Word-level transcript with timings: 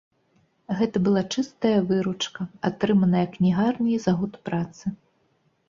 Гэта 0.79 1.01
была 1.07 1.21
чыстая 1.35 1.73
выручка, 1.91 2.41
атрыманая 2.71 3.23
кнігарняй 3.37 3.97
за 4.09 4.17
год 4.25 4.33
працы. 4.51 4.85